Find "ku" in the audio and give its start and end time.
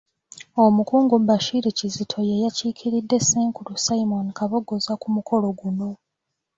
5.01-5.07